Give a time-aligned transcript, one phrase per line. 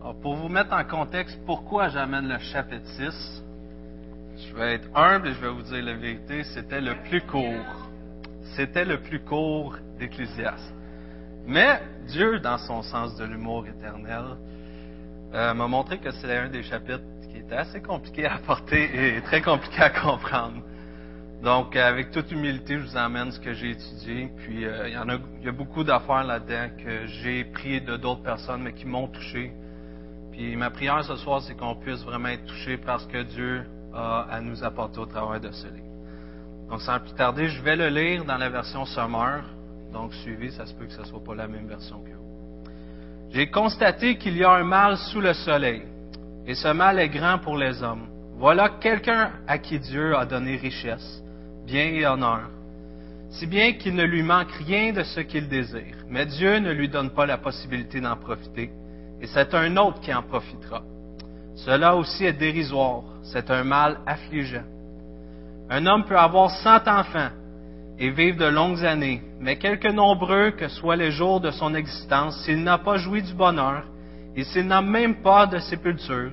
[0.00, 3.44] Alors, pour vous mettre en contexte, pourquoi j'amène le chapitre 6,
[4.36, 7.88] je vais être humble et je vais vous dire la vérité, c'était le plus court.
[8.56, 10.74] C'était le plus court d'Ecclésiaste.
[11.46, 14.36] Mais Dieu, dans son sens de l'humour éternel,
[15.34, 19.20] euh, m'a montré que c'était un des chapitres qui était assez compliqué à porter et
[19.22, 20.62] très compliqué à comprendre.
[21.42, 24.30] Donc, avec toute humilité, je vous emmène ce que j'ai étudié.
[24.36, 25.18] Puis, euh, il, y en a,
[25.50, 29.52] beaucoup d'affaires là-dedans que j'ai pris de d'autres personnes, mais qui m'ont touché.
[30.30, 33.64] Puis, ma prière ce soir, c'est qu'on puisse vraiment être touché par ce que Dieu
[33.92, 35.92] a à nous apporter au travers de ce livre.
[36.70, 39.42] Donc, sans plus tarder, je vais le lire dans la version Summer.
[39.92, 42.70] Donc, suivez, ça se peut que ce ne soit pas la même version que vous.
[43.30, 45.82] J'ai constaté qu'il y a un mal sous le soleil,
[46.46, 48.06] et ce mal est grand pour les hommes.
[48.36, 51.22] Voilà quelqu'un à qui Dieu a donné richesse,
[51.66, 52.50] bien et honneur,
[53.30, 55.96] si bien qu'il ne lui manque rien de ce qu'il désire.
[56.08, 58.70] Mais Dieu ne lui donne pas la possibilité d'en profiter,
[59.20, 60.82] et c'est un autre qui en profitera.
[61.54, 64.64] Cela aussi est dérisoire, c'est un mal affligeant.
[65.70, 67.30] Un homme peut avoir cent enfants
[67.98, 72.42] et vivre de longues années, mais quelque nombreux que soient les jours de son existence,
[72.44, 73.84] s'il n'a pas joui du bonheur,
[74.34, 76.32] et s'il n'a même pas de sépulture,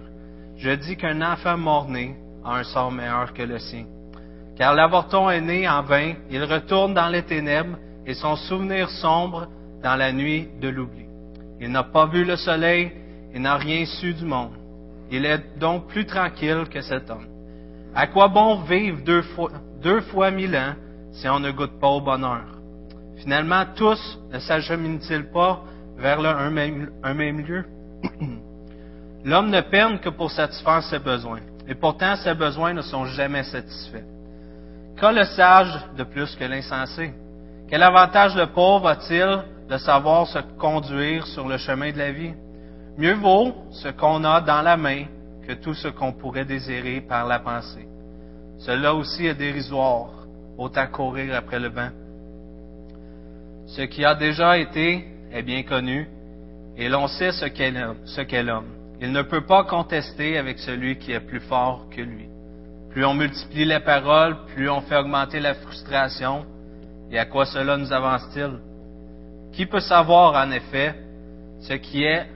[0.58, 3.86] je dis qu'un enfant mort-né a un sort meilleur que le sien.
[4.60, 9.48] Car l'avorton est né en vain, il retourne dans les ténèbres, et son souvenir sombre
[9.82, 11.06] dans la nuit de l'oubli.
[11.62, 12.92] Il n'a pas vu le soleil,
[13.34, 14.52] et n'a rien su du monde.
[15.12, 17.28] Il est donc plus tranquille que cet homme.
[17.96, 19.00] À quoi bon vivre
[19.82, 20.74] deux fois, mille ans
[21.14, 22.44] si on ne goûte pas au bonheur?
[23.16, 25.64] Finalement, tous ne s'acheminent-ils pas
[25.98, 27.64] vers le, un même lieu?
[29.24, 33.44] L'homme ne peine que pour satisfaire ses besoins, et pourtant ses besoins ne sont jamais
[33.44, 34.19] satisfaits.
[35.00, 37.14] Qu'a le sage de plus que l'insensé?
[37.69, 42.33] Quel avantage le pauvre a-t-il de savoir se conduire sur le chemin de la vie?
[42.97, 45.06] Mieux vaut ce qu'on a dans la main
[45.47, 47.88] que tout ce qu'on pourrait désirer par la pensée.
[48.57, 50.09] Cela aussi est dérisoire,
[50.57, 51.91] autant courir après le vent.
[53.68, 56.09] Ce qui a déjà été est bien connu,
[56.75, 57.72] et l'on sait ce qu'est
[58.41, 58.74] l'homme.
[59.00, 62.28] Il ne peut pas contester avec celui qui est plus fort que lui.
[62.91, 66.45] Plus on multiplie les paroles, plus on fait augmenter la frustration.
[67.11, 68.59] Et à quoi cela nous avance-t-il?
[69.53, 70.95] Qui peut savoir en effet
[71.61, 72.27] ce qui est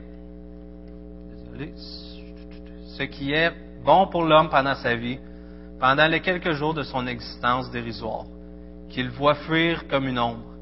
[1.30, 1.74] désolé,
[2.98, 3.52] ce qui est
[3.84, 5.20] bon pour l'homme pendant sa vie,
[5.80, 8.26] pendant les quelques jours de son existence dérisoire,
[8.90, 10.54] qu'il voit fuir comme une ombre?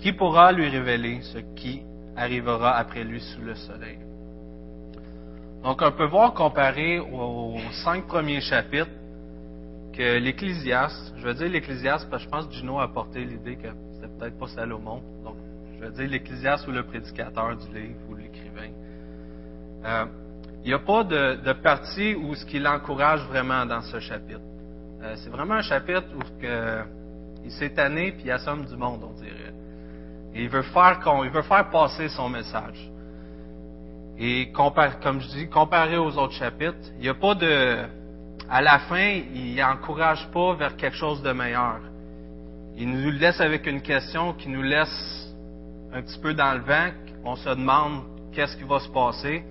[0.00, 1.82] Qui pourra lui révéler ce qui
[2.16, 3.98] arrivera après lui sous le soleil?
[5.64, 8.90] Donc, on peut voir comparé aux cinq premiers chapitres
[9.98, 13.56] que l'Ecclésiaste, je vais dire l'Ecclésiaste parce que je pense que Gino a apporté l'idée
[13.56, 15.02] que c'était peut-être pas Salomon.
[15.24, 15.34] Donc,
[15.74, 18.70] je vais dire l'Ecclésiaste ou le prédicateur du livre ou l'écrivain.
[19.84, 20.04] Euh,
[20.62, 24.40] il n'y a pas de, partie où ce qu'il encourage vraiment dans ce chapitre.
[25.02, 26.22] Euh, c'est vraiment un chapitre où
[27.44, 29.52] il s'est tanné puis il assomme du monde, on dirait.
[30.32, 32.88] Et il veut faire, il veut faire passer son message.
[34.16, 37.97] Et comme je dis, comparé aux autres chapitres, il n'y a pas de.
[38.50, 41.80] À la fin, il n'encourage pas vers quelque chose de meilleur.
[42.76, 45.34] Il nous laisse avec une question qui nous laisse
[45.92, 46.90] un petit peu dans le vent.
[47.24, 49.44] On se demande qu'est-ce qui va se passer.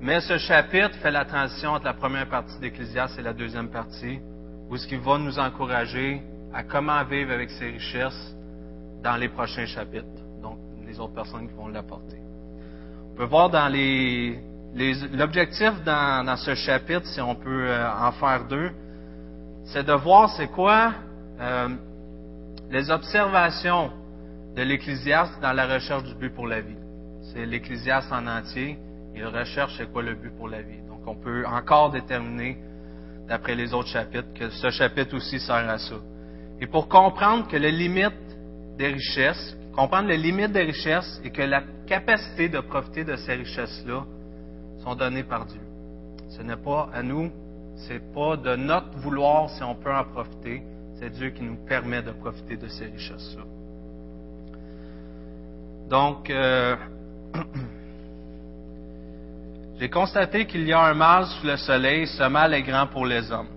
[0.00, 4.18] Mais ce chapitre fait la transition entre la première partie d'Ecclésiaste et la deuxième partie,
[4.68, 8.34] où ce qui va nous encourager à comment vivre avec ses richesses
[9.02, 10.06] dans les prochains chapitres.
[10.42, 12.16] Donc, les autres personnes qui vont l'apporter.
[13.12, 14.38] On peut voir dans les,
[14.74, 18.70] l'objectif dans, ce chapitre, si on peut euh, en faire deux,
[19.64, 20.92] c'est de voir c'est quoi
[21.40, 21.68] euh,
[22.70, 23.90] les observations
[24.56, 26.76] de l'Ecclésiaste dans la recherche du but pour la vie.
[27.32, 28.78] C'est l'Ecclésiaste en entier.
[29.14, 30.80] Il recherche c'est quoi le but pour la vie.
[30.88, 32.58] Donc on peut encore déterminer,
[33.28, 35.96] d'après les autres chapitres, que ce chapitre aussi sert à ça.
[36.60, 38.12] Et pour comprendre que les limites
[38.76, 43.34] des richesses, comprendre les limites des richesses et que la capacité de profiter de ces
[43.34, 44.04] richesses-là
[44.82, 45.60] sont données par Dieu.
[46.30, 47.30] Ce n'est pas à nous,
[47.86, 50.62] c'est pas de notre vouloir si on peut en profiter,
[50.98, 53.44] c'est Dieu qui nous permet de profiter de ces richesses-là.
[55.88, 56.76] Donc, euh,
[59.80, 63.06] j'ai constaté qu'il y a un mal sous le soleil, ce mal est grand pour
[63.06, 63.48] les hommes.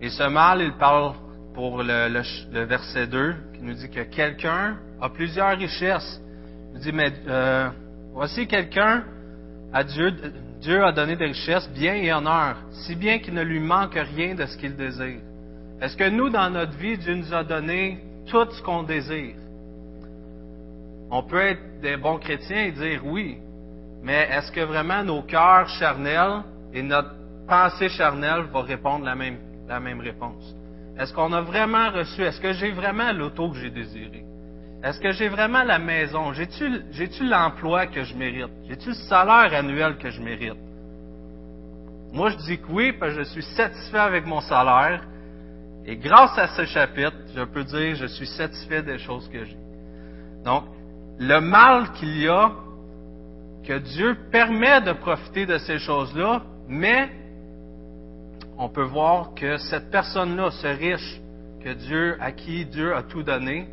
[0.00, 1.14] Et ce mal, il parle
[1.54, 6.20] pour le, verset 2, qui nous dit que quelqu'un a plusieurs richesses,
[6.74, 7.70] il dit, mais euh,
[8.12, 9.04] voici quelqu'un
[9.84, 14.34] Dieu, a donné des richesses, bien et honneur, si bien qu'il ne lui manque rien
[14.34, 15.20] de ce qu'il désire.
[15.80, 19.36] Est-ce que nous, dans notre vie, Dieu nous a donné tout ce qu'on désire?
[21.10, 23.38] On peut être des bons chrétiens et dire oui,
[24.02, 26.42] mais est-ce que vraiment nos cœurs charnels
[26.72, 27.10] et notre
[27.46, 29.38] pensée charnelle va répondre la même,
[29.68, 30.54] la même réponse?
[30.98, 34.24] Est-ce qu'on a vraiment reçu, est-ce que j'ai vraiment l'auto que j'ai désiré?
[34.82, 36.32] Est-ce que j'ai vraiment la maison?
[36.32, 38.50] J'ai-tu, l'emploi que je mérite?
[38.68, 40.58] J'ai-tu le salaire annuel que je mérite?
[42.12, 45.02] Moi, je dis que oui, parce que je suis satisfait avec mon salaire.
[45.86, 49.44] Et grâce à ce chapitre, je peux dire que je suis satisfait des choses que
[49.44, 49.56] j'ai.
[50.44, 50.64] Donc,
[51.18, 52.52] le mal qu'il y a,
[53.64, 57.10] que Dieu permet de profiter de ces choses-là, mais
[58.58, 61.20] on peut voir que cette personne-là, ce riche,
[61.62, 63.68] que Dieu, à qui Dieu a tout donné,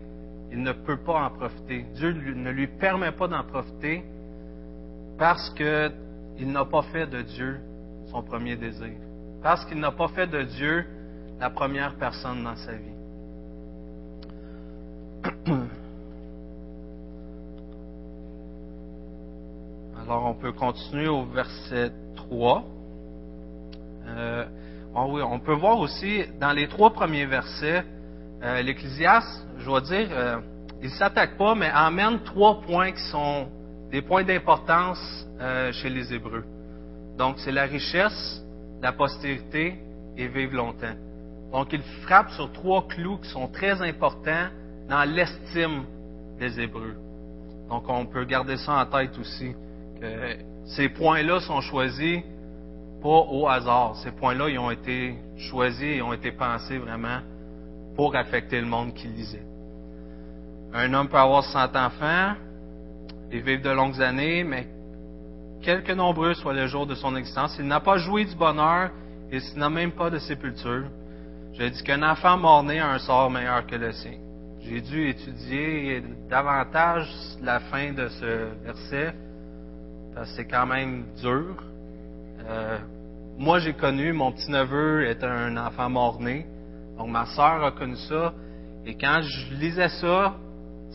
[0.54, 1.84] il ne peut pas en profiter.
[1.96, 4.04] Dieu ne lui permet pas d'en profiter
[5.18, 7.60] parce qu'il n'a pas fait de Dieu
[8.12, 8.94] son premier désir.
[9.42, 10.86] Parce qu'il n'a pas fait de Dieu
[11.40, 12.94] la première personne dans sa vie.
[20.04, 22.64] Alors on peut continuer au verset 3.
[24.06, 24.46] Euh,
[24.96, 27.84] oh oui, on peut voir aussi dans les trois premiers versets,
[28.44, 30.38] euh, l'Ecclésiaste, je dois dire, euh,
[30.82, 33.48] il ne s'attaque pas, mais emmène trois points qui sont
[33.90, 35.00] des points d'importance
[35.40, 36.44] euh, chez les Hébreux.
[37.18, 38.44] Donc, c'est la richesse,
[38.82, 39.76] la postérité
[40.18, 40.96] et vivre longtemps.
[41.54, 44.48] Donc, il frappe sur trois clous qui sont très importants
[44.90, 45.86] dans l'estime
[46.38, 46.96] des Hébreux.
[47.70, 49.54] Donc, on peut garder ça en tête aussi.
[50.02, 50.36] Que
[50.66, 52.22] ces points-là sont choisis
[53.02, 53.96] pas au hasard.
[54.04, 57.20] Ces points-là, ils ont été choisis et ont été pensés vraiment
[57.96, 59.46] pour affecter le monde qui lisait.
[60.74, 62.36] Un homme peut avoir 100 enfants
[63.32, 64.68] et vivre de longues années, mais
[65.62, 68.90] quelque nombreux soit le jour de son existence, il n'a pas joué du bonheur
[69.32, 70.86] et s'il n'a même pas de sépulture.
[71.54, 74.18] Je dis qu'un enfant mort-né a un sort meilleur que le sien.
[74.62, 77.08] J'ai dû étudier davantage
[77.42, 79.14] la fin de ce verset,
[80.16, 81.56] parce que c'est quand même dur.
[82.48, 82.78] Euh,
[83.38, 86.46] moi, j'ai connu, mon petit-neveu est un enfant mort-né.
[87.04, 88.34] Donc, ma sœur a connu ça.
[88.86, 90.36] Et quand je lisais ça,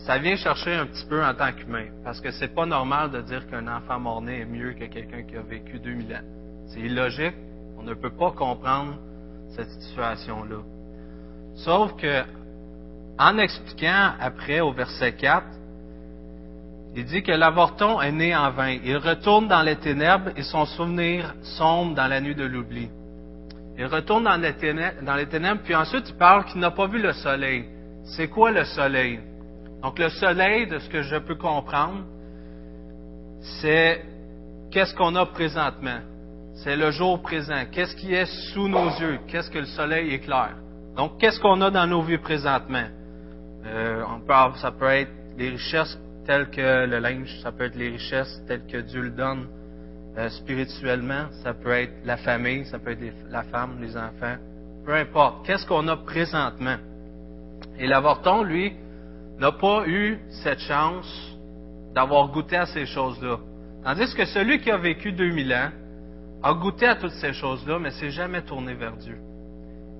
[0.07, 1.85] ça vient chercher un petit peu en tant qu'humain.
[2.03, 5.35] Parce que c'est pas normal de dire qu'un enfant mort-né est mieux que quelqu'un qui
[5.35, 6.21] a vécu 2000 ans.
[6.65, 7.35] C'est illogique.
[7.77, 8.95] On ne peut pas comprendre
[9.55, 10.63] cette situation-là.
[11.57, 12.23] Sauf que,
[13.19, 15.45] en expliquant après au verset 4,
[16.95, 18.79] il dit que l'avorton est né en vain.
[18.83, 22.89] Il retourne dans les ténèbres et son souvenir sombre dans la nuit de l'oubli.
[23.79, 27.63] Il retourne dans les, ténèbres, puis ensuite il parle qu'il n'a pas vu le soleil.
[28.03, 29.21] C'est quoi le soleil?
[29.81, 32.03] Donc le soleil, de ce que je peux comprendre,
[33.61, 34.03] c'est
[34.69, 35.99] qu'est-ce qu'on a présentement.
[36.55, 37.63] C'est le jour présent.
[37.71, 39.19] Qu'est-ce qui est sous nos yeux?
[39.29, 40.57] Qu'est-ce que le soleil éclaire?
[40.97, 42.87] Donc, qu'est-ce qu'on a dans nos vies présentement?
[43.65, 44.03] Euh,
[44.55, 48.67] ça peut être les richesses telles que le linge, ça peut être les richesses telles
[48.67, 49.47] que Dieu le donne
[50.19, 54.35] euh, spirituellement, ça peut être la famille, ça peut être la femme, les enfants,
[54.85, 55.45] peu importe.
[55.45, 56.75] Qu'est-ce qu'on a présentement?
[57.77, 58.73] Et l'avorton, lui,
[59.37, 61.37] n'a pas eu cette chance
[61.95, 63.37] d'avoir goûté à ces choses-là.
[63.85, 65.69] Tandis que celui qui a vécu 2000 ans
[66.43, 69.17] a goûté à toutes ces choses-là, mais s'est jamais tourné vers Dieu.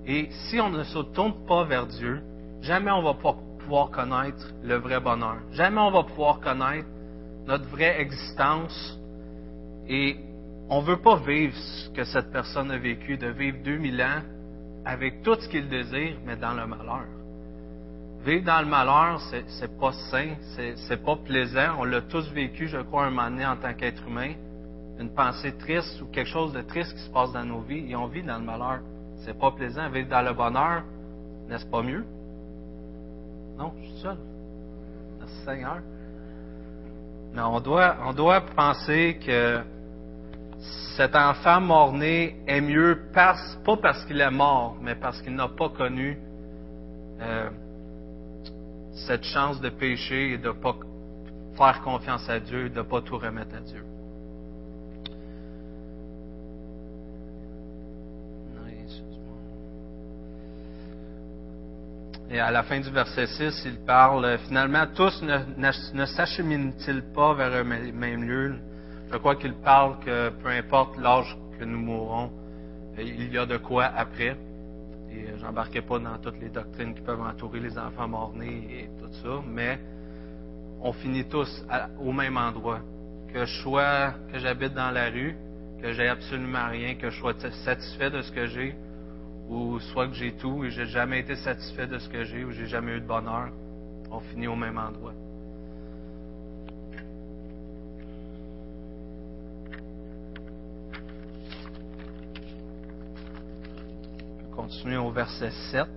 [0.06, 2.22] Et si on ne se tourne pas vers Dieu,
[2.62, 5.38] jamais on va pouvoir connaître le vrai bonheur.
[5.54, 6.88] Jamais on va pouvoir connaître
[7.46, 8.99] notre vraie existence.
[9.90, 10.18] Et
[10.70, 14.22] on ne veut pas vivre ce que cette personne a vécu, de vivre 2000 ans
[14.86, 17.06] avec tout ce qu'il désire, mais dans le malheur.
[18.24, 20.36] Vivre dans le malheur, c'est, pas sain,
[20.88, 21.78] c'est pas plaisant.
[21.80, 24.34] On l'a tous vécu, je crois, un moment donné en tant qu'être humain.
[25.00, 27.96] Une pensée triste ou quelque chose de triste qui se passe dans nos vies et
[27.96, 28.82] on vit dans le malheur.
[29.26, 29.90] C'est pas plaisant.
[29.90, 30.84] Vivre dans le bonheur,
[31.48, 32.06] n'est-ce pas mieux?
[33.58, 34.18] Non, je suis seul.
[35.20, 35.78] Merci Seigneur.
[37.34, 39.62] Mais on doit, on doit penser que
[40.96, 45.48] cet enfant mort-né est mieux parce, pas parce qu'il est mort, mais parce qu'il n'a
[45.48, 46.18] pas connu
[47.22, 47.50] euh,
[49.08, 50.76] cette chance de pécher et de ne pas
[51.58, 53.84] faire confiance à Dieu, de ne pas tout remettre à Dieu.
[62.32, 65.40] Et à la fin du verset 6, il parle, finalement, tous ne,
[65.94, 68.60] ne, s'acheminent-ils pas vers un même lieu?
[69.12, 72.30] Je crois qu'il parle que peu importe l'âge que nous mourrons,
[72.98, 74.38] il y a de quoi après.
[75.12, 78.90] Et euh, j'embarquais pas dans toutes les doctrines qui peuvent entourer les enfants morts-nés et
[79.00, 79.80] tout ça, mais
[80.82, 81.66] on finit tous
[82.00, 82.82] au même endroit.
[83.34, 85.36] Que je que j'habite dans la rue,
[85.82, 88.76] que j'ai absolument rien, que je sois satisfait de ce que j'ai,
[89.50, 92.52] ou soit que j'ai tout et j'ai jamais été satisfait de ce que j'ai, ou
[92.52, 93.50] j'ai jamais eu de bonheur,
[94.12, 95.14] on finit au même endroit.
[104.70, 105.88] Continuer au verset 7.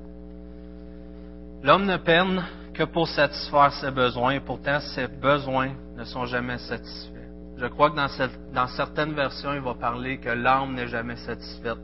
[1.62, 6.56] L'homme ne peine que pour satisfaire ses besoins, et pourtant ses besoins ne sont jamais
[6.56, 7.28] satisfaits.
[7.58, 8.08] Je crois que dans,
[8.54, 11.76] dans certaines versions, il va parler que l'âme n'est jamais satisfaite.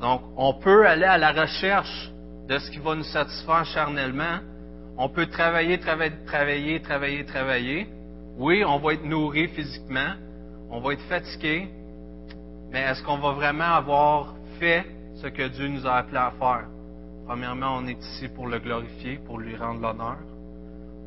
[0.00, 2.12] Donc, on peut aller à la recherche
[2.48, 4.38] de ce qui va nous satisfaire charnellement.
[4.96, 7.88] On peut travailler, travailler, travailler, travailler, travailler.
[8.38, 10.12] Oui, on va être nourri physiquement,
[10.70, 11.68] on va être fatigué,
[12.70, 14.86] mais est-ce qu'on va vraiment avoir fait
[15.20, 16.66] ce que Dieu nous a appelé à faire?
[17.26, 20.16] Premièrement, on est ici pour le glorifier, pour lui rendre l'honneur.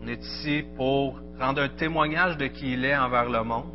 [0.01, 3.71] On est ici pour rendre un témoignage de qui il est envers le monde.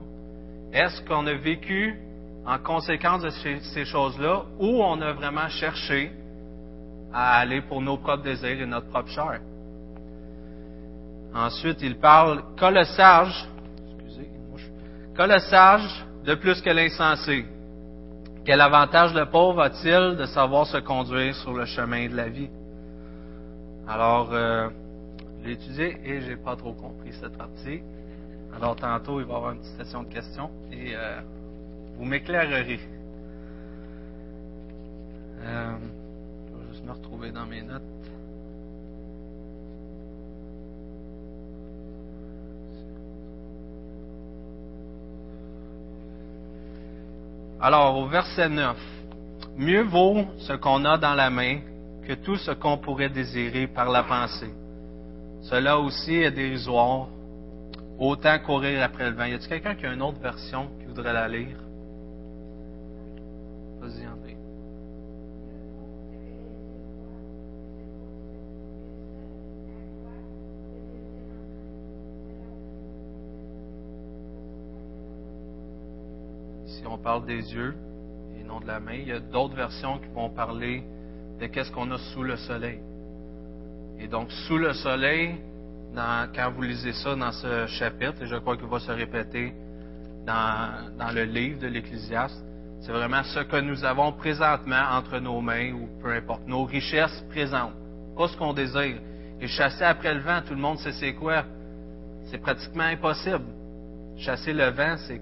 [0.72, 1.98] Est-ce qu'on a vécu
[2.46, 6.12] en conséquence de ces choses-là ou on a vraiment cherché
[7.12, 9.40] à aller pour nos propres désirs et notre propre chair?
[11.34, 14.30] Ensuite, il parle qu'a le excusez,
[15.14, 17.44] qu'a le sage de plus que l'insensé.
[18.48, 22.48] Quel avantage le pauvre a-t-il de savoir se conduire sur le chemin de la vie?
[23.86, 24.70] Alors, euh,
[25.44, 27.82] j'ai étudié et j'ai pas trop compris cette partie.
[28.56, 31.20] Alors, tantôt, il va y avoir une petite session de questions et euh,
[31.98, 32.80] vous m'éclairerez.
[35.42, 35.72] Euh,
[36.48, 37.82] je vais juste me retrouver dans mes notes.
[47.60, 48.76] Alors, au verset 9,
[49.56, 51.58] mieux vaut ce qu'on a dans la main
[52.06, 54.54] que tout ce qu'on pourrait désirer par la pensée.
[55.42, 57.08] Cela aussi est dérisoire,
[57.98, 59.24] autant courir après le vent.
[59.24, 61.56] Y a-t-il quelqu'un qui a une autre version qui voudrait la lire?
[76.88, 77.74] On parle des yeux
[78.38, 80.82] et non de la main, il y a d'autres versions qui vont parler
[81.40, 82.80] de qu'est-ce qu'on a sous le soleil.
[84.00, 85.36] Et donc, sous le soleil,
[85.94, 89.52] quand vous lisez ça dans ce chapitre, et je crois qu'il va se répéter
[90.26, 92.44] dans, le livre de l'Ecclésiaste,
[92.80, 97.24] c'est vraiment ce que nous avons présentement entre nos mains, ou peu importe, nos richesses
[97.30, 97.72] présentes,
[98.16, 99.00] pas ce qu'on désire.
[99.40, 101.44] Et chasser après le vent, tout le monde sait c'est quoi?
[102.26, 103.44] C'est pratiquement impossible.
[104.16, 105.20] Chasser le vent, c'est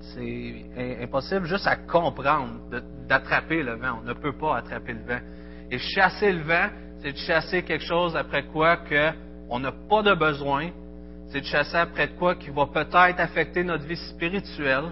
[0.00, 2.60] c'est impossible juste à comprendre
[3.08, 4.00] d'attraper le vent.
[4.02, 5.20] On ne peut pas attraper le vent.
[5.70, 6.68] Et chasser le vent,
[7.02, 9.10] c'est de chasser quelque chose après quoi que
[9.48, 10.70] on n'a pas de besoin.
[11.28, 14.90] C'est de chasser après quoi qui va peut-être affecter notre vie spirituelle.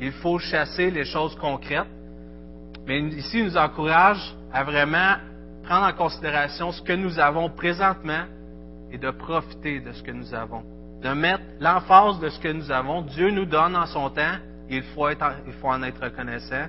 [0.00, 1.88] Il faut chasser les choses concrètes.
[2.86, 5.16] Mais ici, il nous encourage à vraiment
[5.64, 8.24] prendre en considération ce que nous avons présentement
[8.90, 10.77] et de profiter de ce que nous avons.
[11.02, 13.02] De mettre l'emphase de ce que nous avons.
[13.02, 14.36] Dieu nous donne en son temps.
[14.68, 16.66] Il faut, en être reconnaissant.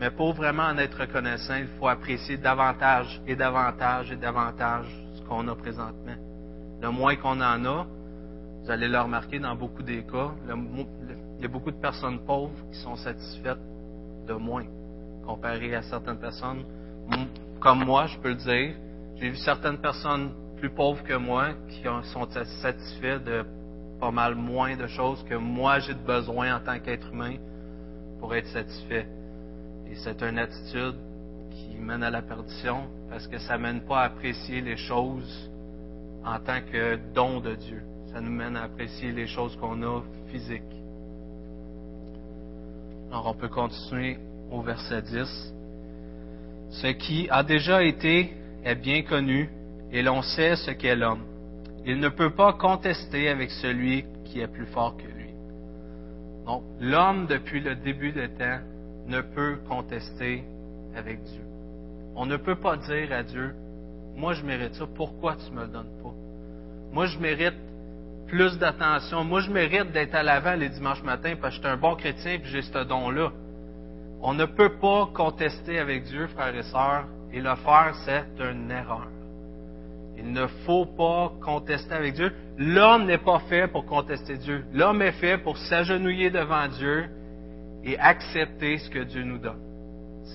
[0.00, 5.22] Mais pour vraiment en être reconnaissant, il faut apprécier davantage et davantage et davantage ce
[5.22, 6.16] qu'on a présentement.
[6.80, 7.86] Le moins qu'on en a,
[8.62, 12.52] vous allez le remarquer dans beaucoup des cas, il y a beaucoup de personnes pauvres
[12.72, 13.60] qui sont satisfaites
[14.26, 14.64] de moins
[15.24, 16.64] comparé à certaines personnes.
[17.60, 18.74] Comme moi, je peux le dire,
[19.16, 22.28] j'ai vu certaines personnes plus pauvres que moi qui sont
[22.62, 23.44] satisfaits de
[23.98, 27.34] pas mal moins de choses que moi j'ai de besoin en tant qu'être humain
[28.20, 29.08] pour être satisfait.
[29.90, 30.94] Et c'est une attitude
[31.50, 35.50] qui mène à la perdition parce que ça ne mène pas à apprécier les choses
[36.24, 37.82] en tant que don de Dieu.
[38.12, 40.62] Ça nous mène à apprécier les choses qu'on a physiques.
[43.10, 44.16] Alors on peut continuer
[44.48, 45.54] au verset 10.
[46.70, 49.50] Ce qui a déjà été est bien connu
[49.92, 51.24] et l'on sait ce qu'est l'homme.
[51.84, 55.30] Il ne peut pas contester avec celui qui est plus fort que lui.
[56.46, 58.60] Donc, l'homme, depuis le début des temps,
[59.06, 60.44] ne peut contester
[60.96, 61.42] avec Dieu.
[62.14, 63.54] On ne peut pas dire à Dieu,
[64.16, 66.12] moi je mérite ça, pourquoi tu ne me le donnes pas?
[66.92, 67.54] Moi je mérite
[68.26, 71.74] plus d'attention, moi je mérite d'être à l'avant les dimanches matins parce que je suis
[71.74, 73.30] un bon chrétien et j'ai ce don-là.
[74.20, 78.70] On ne peut pas contester avec Dieu, frères et sœurs, et le faire, c'est une
[78.70, 79.08] erreur.
[80.18, 82.32] Il ne faut pas contester avec Dieu.
[82.58, 84.64] L'homme n'est pas fait pour contester Dieu.
[84.72, 87.08] L'homme est fait pour s'agenouiller devant Dieu
[87.84, 89.60] et accepter ce que Dieu nous donne.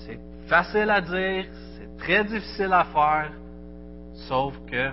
[0.04, 0.18] C'est
[0.48, 3.32] facile à dire, c'est très difficile à faire,
[4.28, 4.90] sauf que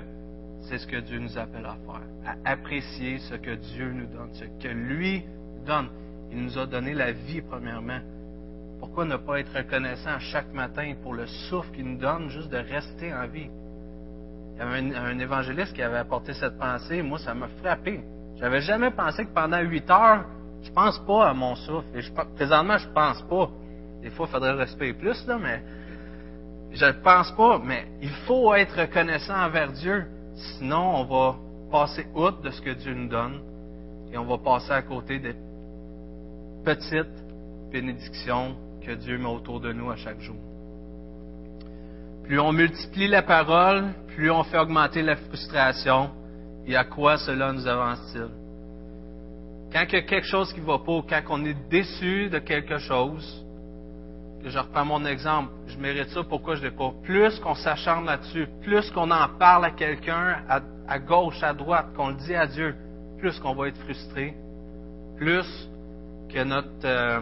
[0.61, 4.29] c'est ce que Dieu nous appelle à faire, à apprécier ce que Dieu nous donne,
[4.33, 5.23] ce que lui
[5.65, 5.89] donne.
[6.31, 7.99] Il nous a donné la vie premièrement.
[8.79, 12.57] Pourquoi ne pas être reconnaissant chaque matin pour le souffle qu'il nous donne, juste de
[12.57, 13.49] rester en vie?
[14.55, 18.01] Il y avait un, évangéliste qui avait apporté cette pensée, moi ça m'a frappé.
[18.37, 20.25] J'avais jamais pensé que pendant huit heures,
[20.63, 21.87] je pense pas à mon souffle.
[21.93, 22.01] Et
[22.35, 23.49] présentement, je pense pas.
[24.01, 25.63] Des fois, il faudrait respirer plus, là, mais
[26.71, 30.05] Je ne pense pas, mais il faut être reconnaissant envers Dieu.
[30.57, 31.37] Sinon, on va
[31.71, 33.41] passer outre de ce que Dieu nous donne
[34.11, 35.35] et on va passer à côté des
[36.63, 37.23] petites
[37.71, 40.54] bénédictions que Dieu met autour de nous à chaque jour.
[42.27, 46.09] Plus on multiplie la parole, plus on fait augmenter la frustration.
[46.65, 48.29] Et à quoi cela nous avance-t-il?
[49.71, 52.39] Quand il y a quelque chose qui ne va pas, quand on est déçu de
[52.39, 53.45] quelque chose,
[54.41, 56.91] que je reprends mon exemple, je mérite ça, pourquoi je ne l'ai pas?
[57.03, 60.37] Plus qu'on s'acharne là-dessus, plus qu'on en parle à quelqu'un,
[60.87, 62.73] à, gauche, à droite, qu'on le dit à Dieu,
[63.19, 64.33] plus qu'on va être frustré,
[65.17, 65.69] plus
[66.33, 67.21] que notre euh,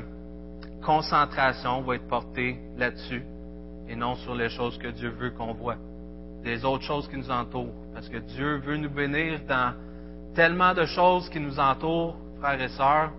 [0.81, 3.23] concentration va être portée là-dessus
[3.87, 5.77] et non sur les choses que Dieu veut qu'on voit,
[6.43, 7.73] des autres choses qui nous entourent.
[7.93, 9.73] Parce que Dieu veut nous bénir dans
[10.33, 13.11] tellement de choses qui nous entourent, frères et sœurs,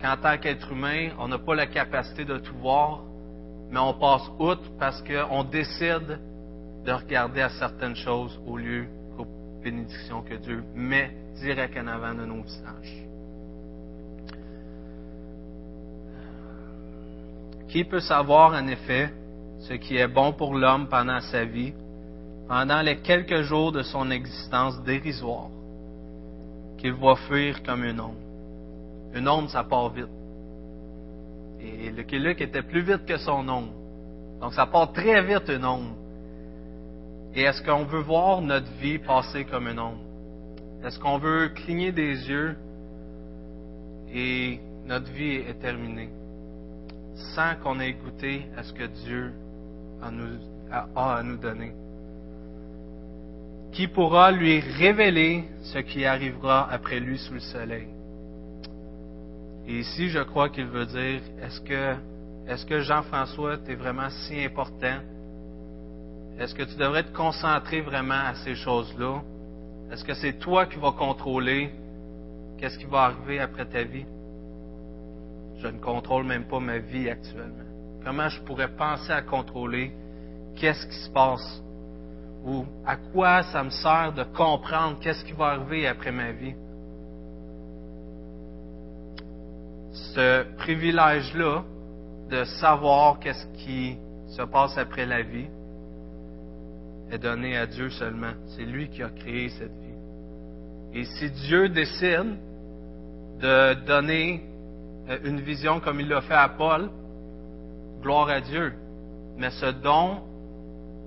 [0.00, 3.02] qu'en tant qu'être humain, on n'a pas la capacité de tout voir,
[3.70, 6.20] mais on passe outre parce qu'on décide
[6.84, 9.26] de regarder à certaines choses au lieu qu'aux
[9.62, 13.06] bénédictions que Dieu met direct en avant de nos visages.
[17.68, 19.10] Qui peut savoir en effet
[19.68, 21.72] ce qui est bon pour l'homme pendant sa vie,
[22.48, 25.48] pendant les quelques jours de son existence dérisoire,
[26.78, 28.14] qu'il voit fuir comme une ombre.
[29.14, 30.08] Une ombre, ça part vite.
[31.60, 33.72] Et le Lucky était plus vite que son ombre.
[34.40, 35.96] Donc ça part très vite une ombre.
[37.34, 40.04] Et est-ce qu'on veut voir notre vie passer comme une ombre?
[40.84, 42.56] Est-ce qu'on veut cligner des yeux
[44.12, 46.10] et notre vie est terminée
[47.34, 49.32] sans qu'on ait goûté à ce que Dieu
[50.06, 51.72] à nous donner.
[53.72, 57.88] Qui pourra lui révéler ce qui arrivera après lui sous le soleil?
[59.68, 61.94] Et ici, je crois qu'il veut dire, est-ce que,
[62.48, 64.98] est-ce que Jean-François, tu es vraiment si important?
[66.38, 69.22] Est-ce que tu devrais te concentrer vraiment à ces choses-là?
[69.90, 71.72] Est-ce que c'est toi qui vas contrôler
[72.58, 74.06] qu'est-ce qui va arriver après ta vie?
[75.58, 77.65] Je ne contrôle même pas ma vie actuellement.
[78.06, 79.90] Comment je pourrais penser à contrôler
[80.54, 81.60] qu'est-ce qui se passe
[82.44, 86.54] ou à quoi ça me sert de comprendre qu'est-ce qui va arriver après ma vie?
[90.14, 91.64] Ce privilège-là
[92.30, 95.48] de savoir qu'est-ce qui se passe après la vie
[97.10, 98.34] est donné à Dieu seulement.
[98.54, 101.00] C'est lui qui a créé cette vie.
[101.00, 102.38] Et si Dieu décide
[103.40, 104.48] de donner
[105.24, 106.88] une vision comme il l'a fait à Paul,
[108.00, 108.72] gloire à Dieu.
[109.36, 110.22] Mais ce don,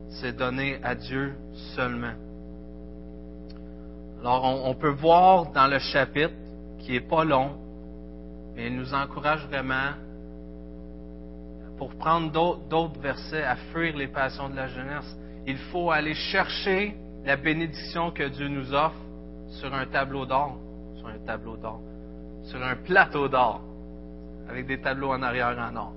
[0.10, 1.36] c'est donné à Dieu
[1.76, 2.14] seulement.
[4.22, 6.34] Alors, on, peut voir dans le chapitre,
[6.80, 7.52] qui est pas long,
[8.56, 9.94] mais il nous encourage vraiment,
[11.78, 12.32] pour prendre
[12.70, 15.18] d'autres versets, à fuir les passions de la jeunesse.
[15.48, 19.00] Il faut aller chercher la bénédiction que Dieu nous offre
[19.48, 20.58] sur un tableau d'or,
[20.98, 21.80] sur un tableau d'or,
[22.44, 23.62] sur un plateau d'or,
[24.50, 25.94] avec des tableaux en arrière en or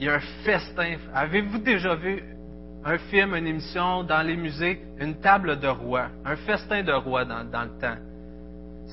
[0.00, 0.96] il y a un festin.
[1.14, 2.24] Avez-vous déjà vu
[2.84, 7.26] un film, une émission dans les musées, une table de roi, un festin de roi
[7.26, 7.98] dans, le temps?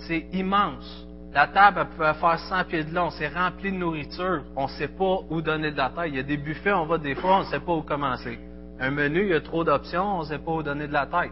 [0.06, 1.08] C'est immense.
[1.34, 3.10] La table, elle faire 100 pieds de long.
[3.12, 4.44] C'est rempli de nourriture.
[4.56, 6.12] On ne sait pas où donner de la taille.
[6.12, 8.38] Il y a des buffets, on va des fois, on ne sait pas où commencer.
[8.80, 11.06] Un menu, il y a trop d'options, on ne sait pas où donner de la
[11.06, 11.32] tête.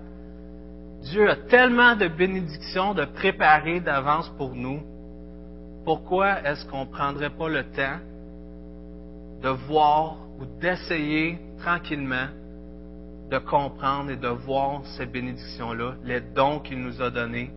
[1.01, 4.81] Dieu a tellement de bénédictions de préparer d'avance pour nous.
[5.83, 7.99] Pourquoi est-ce qu'on ne prendrait pas le temps
[9.45, 12.29] de voir ou d'essayer tranquillement
[13.29, 17.51] de comprendre et de voir ces bénédictions-là, les dons qu'il nous a donnés,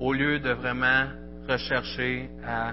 [0.00, 1.08] au lieu de vraiment
[1.46, 2.72] rechercher à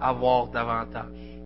[0.00, 1.38] avoir davantage,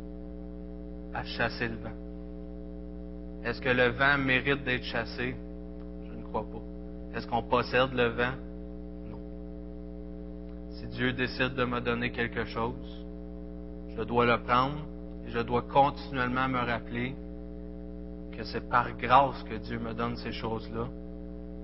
[1.13, 3.45] à chasser le vent.
[3.45, 5.35] Est-ce que le vent mérite d'être chassé?
[6.09, 7.17] Je ne crois pas.
[7.17, 8.35] Est-ce qu'on possède le vent?
[9.11, 9.21] Non.
[10.71, 12.96] Si Dieu décide de me donner quelque chose,
[13.97, 14.79] je dois le prendre
[15.27, 17.15] et je dois continuellement me rappeler
[18.37, 20.87] que c'est par grâce que Dieu me donne ces choses-là,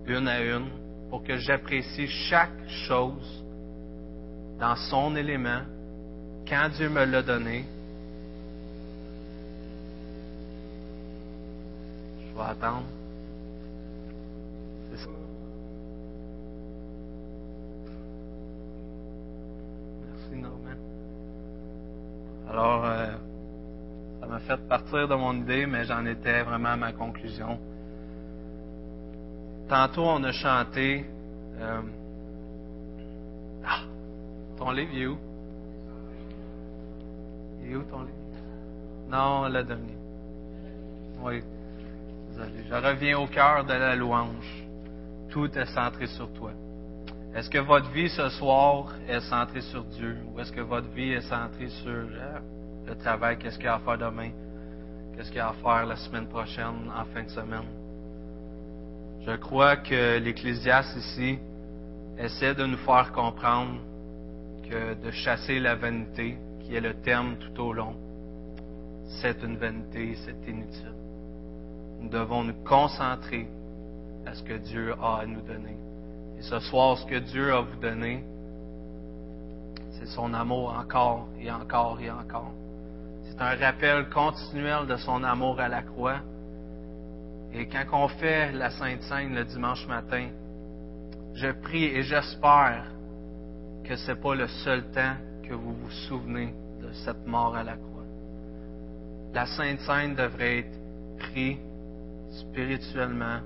[0.06, 0.70] une à une,
[1.10, 3.44] pour que j'apprécie chaque chose
[4.58, 5.60] dans son élément,
[6.48, 7.66] quand Dieu me l'a donné.
[12.20, 12.86] Je vais attendre.
[14.90, 15.10] C'est ça.
[20.06, 20.76] Merci, Norman.
[22.52, 23.06] Alors, euh,
[24.20, 27.58] ça m'a fait partir de mon idée, mais j'en étais vraiment à ma conclusion.
[29.70, 31.06] Tantôt, on a chanté.
[31.58, 31.80] Euh,
[33.64, 33.80] ah,
[34.58, 35.16] ton livre, est où?
[37.62, 38.12] Il est où ton livre?
[39.08, 39.96] Non, la dernière.
[41.22, 41.42] Oui.
[42.36, 44.66] Je reviens au cœur de la louange.
[45.30, 46.50] Tout est centré sur toi.
[47.34, 50.18] Est-ce que votre vie ce soir est centrée sur Dieu?
[50.32, 52.38] Ou est-ce que votre vie est centrée sur euh,
[52.86, 54.30] le travail, qu'est-ce qu'il y a à faire demain,
[55.14, 57.64] qu'est-ce qu'il y a à faire la semaine prochaine, en fin de semaine?
[59.26, 61.38] Je crois que l'Ecclésiaste ici
[62.18, 63.80] essaie de nous faire comprendre
[64.68, 67.94] que de chasser la vanité, qui est le terme tout au long,
[69.20, 70.92] c'est une vanité, c'est inutile.
[72.00, 73.48] Nous devons nous concentrer
[74.26, 75.76] à ce que Dieu a à nous donner.
[76.38, 78.24] Et ce soir, ce que Dieu a vous donner,
[79.98, 82.52] c'est son amour encore et encore et encore.
[83.24, 86.20] C'est un rappel continuel de son amour à la croix.
[87.54, 90.28] Et quand on fait la Sainte Seine le dimanche matin,
[91.34, 92.86] je prie et j'espère
[93.84, 95.14] que ce n'est pas le seul temps
[95.48, 98.04] que vous vous souvenez de cette mort à la croix.
[99.34, 100.78] La Sainte Seine devrait être
[101.18, 101.58] prise
[102.32, 103.40] spirituellement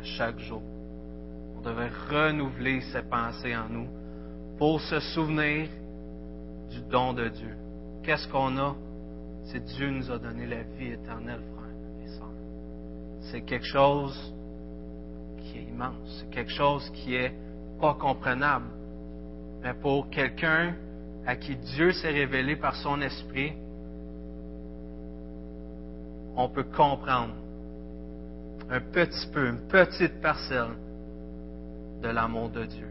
[0.00, 0.62] à chaque jour.
[1.68, 3.88] On devrait renouveler ses pensées en nous
[4.56, 5.68] pour se souvenir
[6.70, 7.54] du don de Dieu.
[8.02, 8.74] Qu'est-ce qu'on a?
[9.44, 12.32] C'est Dieu nous a donné la vie éternelle, frères et sœurs.
[13.20, 14.34] C'est quelque chose
[15.42, 16.08] qui est immense.
[16.18, 17.34] C'est quelque chose qui est
[17.78, 18.70] pas comprenable.
[19.62, 20.74] Mais pour quelqu'un
[21.26, 23.52] à qui Dieu s'est révélé par son esprit,
[26.34, 27.34] on peut comprendre
[28.70, 30.87] un petit peu, une petite parcelle
[32.02, 32.88] de l'amour de Dieu.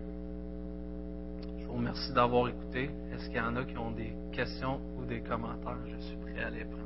[1.60, 2.90] Je vous remercie d'avoir écouté.
[3.14, 5.78] Est-ce qu'il y en a qui ont des questions ou des commentaires?
[5.86, 6.84] Je suis prêt à les prendre.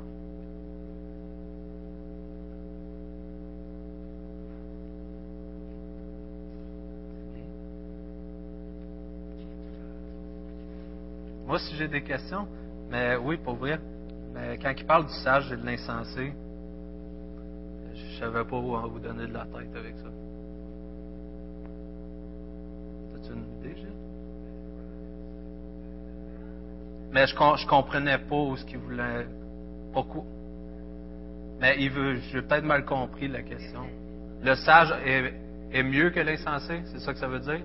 [11.46, 12.46] Moi, si j'ai des questions,
[12.90, 13.78] mais oui, pour vrai.
[14.32, 16.32] Mais quand il parle du sage et de l'insensé,
[17.94, 20.08] je savais pas vous donner de la tête avec ça.
[23.32, 23.76] Une idée?
[27.12, 29.26] Mais je, je comprenais pas où ce qu'il voulait.
[29.92, 30.24] Pourquoi?
[31.60, 33.82] Mais il veut, j'ai peut-être mal compris la question.
[34.42, 35.34] Le sage est,
[35.72, 37.60] est mieux que l'insensé, c'est ça que ça veut dire?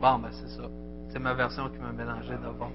[0.00, 0.68] Bon, ben c'est ça.
[1.08, 2.70] C'est ma version qui m'a mélangé d'abord.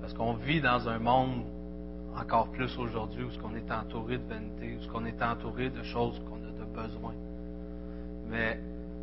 [0.00, 1.44] Parce qu'on vit dans un monde
[2.16, 5.70] encore plus aujourd'hui où ce qu'on est entouré de vanité, où ce qu'on est entouré
[5.70, 7.14] de choses qu'on a de besoin.
[8.28, 8.58] Mais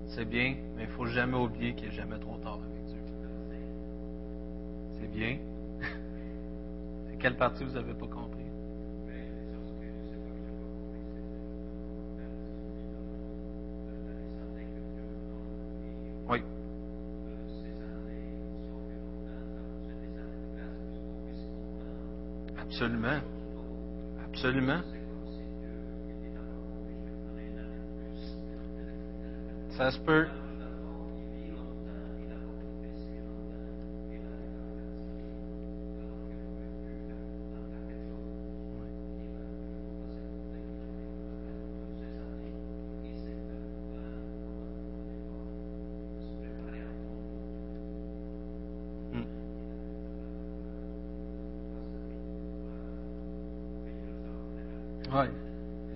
[0.08, 2.98] c'est bien, mais il ne faut jamais oublier qu'il n'est jamais trop tard avec Dieu.
[5.00, 5.38] C'est bien.
[7.20, 8.37] Quelle partie vous n'avez pas compris?
[22.80, 23.22] Absolument.
[24.24, 24.82] Absolument.
[29.72, 30.28] Ça se peut.
[55.10, 55.26] Oui,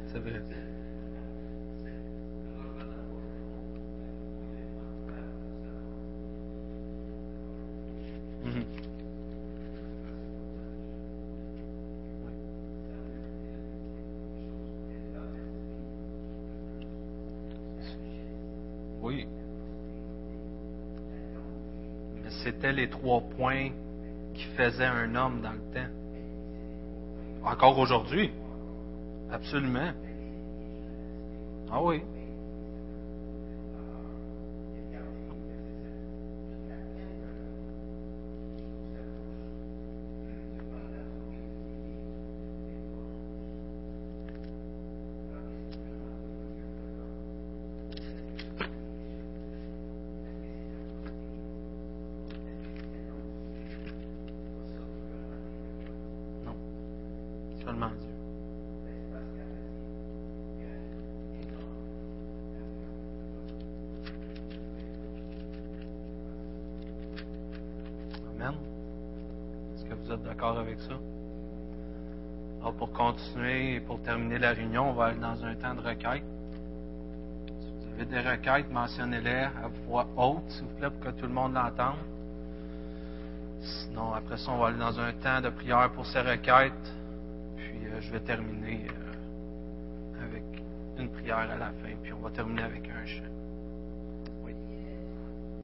[0.08, 0.42] c'est vrai.
[8.44, 8.66] Mhm.
[19.04, 19.28] Oui.
[22.44, 23.70] c'était les trois points
[24.34, 25.90] qui faisaient un homme dans le temps.
[27.44, 28.32] Encore aujourd'hui.
[29.42, 29.94] Absolument.
[31.72, 32.02] Ah oui.
[56.46, 56.56] Non.
[57.66, 58.10] Seulement Dieu.
[68.40, 68.56] Amen.
[69.76, 70.94] Est-ce que vous d'accord avec ça?
[72.62, 75.82] Alors, pour continuer et pour terminer la réunion, on va aller dans un temps de
[75.82, 76.24] requête.
[77.60, 81.26] Si vous avez des requêtes, mentionnez-les à voix haute, s'il vous plaît, pour que tout
[81.26, 81.98] le monde l'entende.
[83.62, 86.94] Sinon, après ça, on va aller dans un temps de prière pour ces requêtes.
[87.58, 90.44] Puis, euh, je vais terminer euh, avec
[90.98, 91.96] une prière à la fin.
[92.02, 93.41] Puis, on va terminer avec un chant.